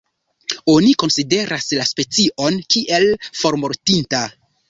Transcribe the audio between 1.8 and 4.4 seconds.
la specion kiel formortinta.